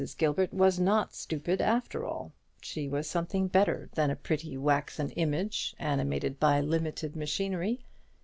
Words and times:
Gilbert 0.17 0.51
was 0.51 0.79
not 0.79 1.13
stupid, 1.13 1.61
after 1.61 2.03
all; 2.07 2.31
she 2.59 2.89
was 2.89 3.07
something 3.07 3.47
better 3.47 3.87
than 3.93 4.09
a 4.09 4.15
pretty 4.15 4.57
waxen 4.57 5.11
image, 5.11 5.75
animated 5.77 6.39
by 6.39 6.59
limited 6.59 7.15
machinery. 7.15 7.83